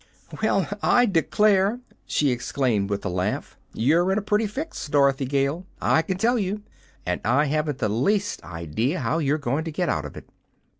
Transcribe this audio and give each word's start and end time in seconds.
"Well, 0.41 0.67
I 0.81 1.05
declare!" 1.05 1.79
she 2.07 2.31
exclaimed, 2.31 2.89
with 2.89 3.05
a 3.05 3.07
laugh. 3.07 3.55
"You're 3.71 4.11
in 4.11 4.17
a 4.17 4.23
pretty 4.23 4.47
fix, 4.47 4.87
Dorothy 4.87 5.25
Gale, 5.25 5.67
I 5.79 6.01
can 6.01 6.17
tell 6.17 6.39
you! 6.39 6.63
and 7.05 7.21
I 7.23 7.45
haven't 7.45 7.77
the 7.77 7.87
least 7.87 8.43
idea 8.43 9.01
how 9.01 9.19
you're 9.19 9.37
going 9.37 9.63
to 9.63 9.71
get 9.71 9.89
out 9.89 10.05
of 10.05 10.17
it!" 10.17 10.27